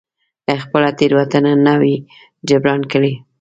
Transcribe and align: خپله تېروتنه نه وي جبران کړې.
خپله 0.63 0.89
تېروتنه 0.99 1.51
نه 1.65 1.73
وي 1.81 1.95
جبران 2.47 2.81
کړې. 2.91 3.13